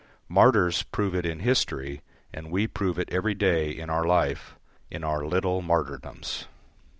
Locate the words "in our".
3.69-4.03, 4.89-5.23